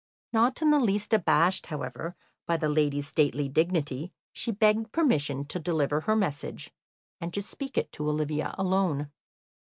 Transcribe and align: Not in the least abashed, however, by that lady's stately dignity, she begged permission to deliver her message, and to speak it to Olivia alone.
Not 0.33 0.63
in 0.63 0.71
the 0.71 0.79
least 0.79 1.13
abashed, 1.13 1.67
however, 1.67 2.15
by 2.47 2.57
that 2.57 2.69
lady's 2.69 3.07
stately 3.09 3.47
dignity, 3.47 4.11
she 4.33 4.49
begged 4.49 4.91
permission 4.91 5.45
to 5.45 5.59
deliver 5.59 6.01
her 6.01 6.15
message, 6.15 6.71
and 7.19 7.31
to 7.35 7.41
speak 7.43 7.77
it 7.77 7.91
to 7.91 8.09
Olivia 8.09 8.55
alone. 8.57 9.11